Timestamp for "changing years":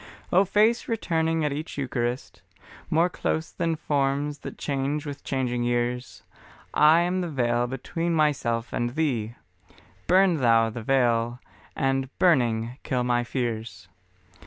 5.23-6.23